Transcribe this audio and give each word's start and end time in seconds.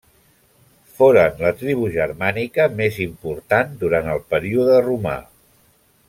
Foren 0.99 1.35
la 1.45 1.51
tribu 1.59 1.91
germànica 1.97 2.65
més 2.81 2.97
important 3.07 3.75
durant 3.83 4.09
el 4.15 4.23
període 4.35 4.79
romà. 4.91 5.19